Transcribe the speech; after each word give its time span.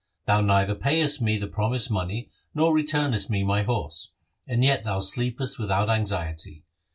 Thou 0.25 0.41
neither 0.41 0.73
payest 0.73 1.21
me 1.21 1.37
the 1.37 1.45
promised 1.45 1.91
money 1.91 2.31
nor 2.55 2.73
returnest 2.73 3.29
me 3.29 3.43
my 3.43 3.61
horse, 3.61 4.13
and 4.47 4.63
yet 4.63 4.83
thou 4.83 4.97
sleepest 4.99 5.59
without 5.59 5.91
anxiety. 5.91 6.63